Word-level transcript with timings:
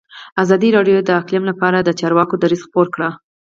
ازادي 0.43 0.69
راډیو 0.77 0.97
د 1.03 1.09
اقلیم 1.21 1.43
لپاره 1.49 1.77
د 1.81 1.89
چارواکو 1.99 2.35
دریځ 2.43 2.61
خپور 2.67 2.87
کړی. 2.95 3.09